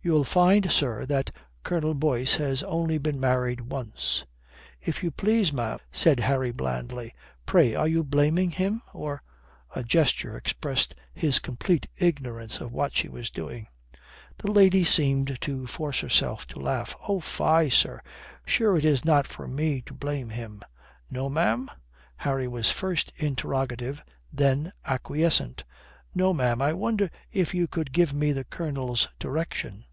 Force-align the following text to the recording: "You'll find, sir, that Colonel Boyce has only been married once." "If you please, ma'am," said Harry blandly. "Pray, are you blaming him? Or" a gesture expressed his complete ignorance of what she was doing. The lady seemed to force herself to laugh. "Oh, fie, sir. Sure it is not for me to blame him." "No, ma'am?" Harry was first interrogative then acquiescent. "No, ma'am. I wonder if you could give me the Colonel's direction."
"You'll 0.00 0.24
find, 0.24 0.70
sir, 0.72 1.04
that 1.06 1.30
Colonel 1.64 1.92
Boyce 1.92 2.36
has 2.36 2.62
only 2.62 2.96
been 2.96 3.20
married 3.20 3.60
once." 3.60 4.24
"If 4.80 5.02
you 5.02 5.10
please, 5.10 5.52
ma'am," 5.52 5.80
said 5.92 6.20
Harry 6.20 6.50
blandly. 6.50 7.14
"Pray, 7.44 7.74
are 7.74 7.86
you 7.88 8.02
blaming 8.02 8.52
him? 8.52 8.80
Or" 8.94 9.22
a 9.76 9.82
gesture 9.82 10.34
expressed 10.34 10.94
his 11.12 11.40
complete 11.40 11.88
ignorance 11.98 12.58
of 12.58 12.72
what 12.72 12.96
she 12.96 13.10
was 13.10 13.28
doing. 13.30 13.66
The 14.38 14.50
lady 14.50 14.82
seemed 14.82 15.36
to 15.42 15.66
force 15.66 16.00
herself 16.00 16.46
to 16.46 16.58
laugh. 16.58 16.96
"Oh, 17.06 17.20
fie, 17.20 17.68
sir. 17.68 18.00
Sure 18.46 18.78
it 18.78 18.86
is 18.86 19.04
not 19.04 19.26
for 19.26 19.46
me 19.46 19.82
to 19.82 19.92
blame 19.92 20.30
him." 20.30 20.62
"No, 21.10 21.28
ma'am?" 21.28 21.68
Harry 22.18 22.48
was 22.48 22.70
first 22.70 23.12
interrogative 23.16 24.00
then 24.32 24.72
acquiescent. 24.86 25.64
"No, 26.14 26.32
ma'am. 26.32 26.62
I 26.62 26.72
wonder 26.72 27.10
if 27.30 27.52
you 27.52 27.68
could 27.68 27.92
give 27.92 28.14
me 28.14 28.32
the 28.32 28.44
Colonel's 28.44 29.08
direction." 29.18 29.84